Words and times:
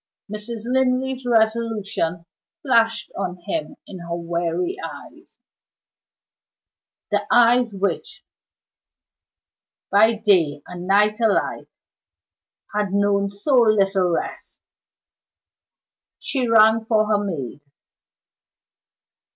Mrs. 0.33 0.63
Linley's 0.65 1.27
resolution 1.27 2.25
flashed 2.63 3.11
on 3.15 3.37
him 3.45 3.75
in 3.85 3.99
her 3.99 4.15
weary 4.15 4.75
eyes 4.83 5.37
the 7.11 7.21
eyes 7.31 7.75
which, 7.75 8.25
by 9.91 10.15
day 10.15 10.63
and 10.65 10.87
night 10.87 11.19
alike, 11.21 11.69
had 12.75 12.93
known 12.93 13.29
so 13.29 13.53
little 13.61 14.09
rest. 14.09 14.59
She 16.17 16.47
rang 16.47 16.83
for 16.83 17.05
her 17.05 17.23
maid. 17.23 17.61